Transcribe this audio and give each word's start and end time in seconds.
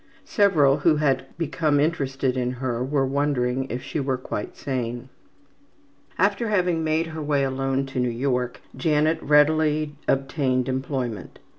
Several 0.25 0.77
who 0.77 0.95
had 0.95 1.27
become 1.37 1.79
interested 1.79 2.35
in 2.35 2.53
her 2.53 2.83
were 2.83 3.05
wondering 3.05 3.67
if 3.69 3.83
she 3.83 3.99
were 3.99 4.17
quite 4.17 4.57
sane. 4.57 5.09
After 6.17 6.47
having 6.49 6.83
made 6.83 7.05
her 7.05 7.21
way 7.21 7.43
alone 7.43 7.85
to 7.85 7.99
New 7.99 8.09
York, 8.09 8.61
Janet 8.75 9.21
readily 9.21 9.93
obtained 10.07 10.67
employment. 10.67 11.37